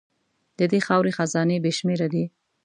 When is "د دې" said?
0.57-0.79